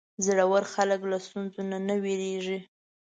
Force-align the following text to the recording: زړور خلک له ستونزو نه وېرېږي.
زړور 0.25 0.63
خلک 0.73 1.01
له 1.11 1.17
ستونزو 1.25 1.61
نه 1.87 1.95
وېرېږي. 2.03 2.59